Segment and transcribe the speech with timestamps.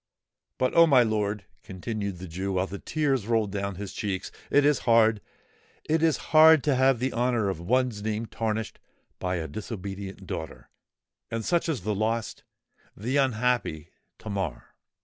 [0.57, 0.87] But, oh!
[0.87, 6.17] my lord," continued the Jew, while tears rolled down his cheeks, "it is hard—it is
[6.33, 8.79] hard to have the honour of one's name tarnished
[9.19, 14.73] by a disobedient daughter:—and such is the lost—the unhappy Tamar!"